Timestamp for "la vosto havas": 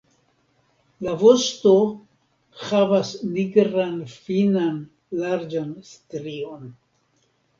1.07-3.11